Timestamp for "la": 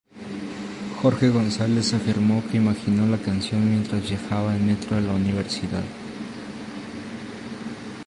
3.05-3.19, 4.99-5.13